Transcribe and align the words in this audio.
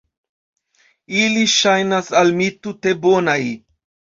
Ili 1.25 1.43
ŝajnas 1.57 2.11
al 2.23 2.35
mi 2.41 2.51
tute 2.65 2.99
bonaj. 3.05 3.39